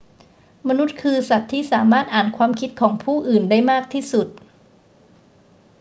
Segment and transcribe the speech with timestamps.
[0.67, 4.27] มนุษย์คือสัตว์ที่สามารถอ่านความคิดของผู้อื่นได้มากที่สุด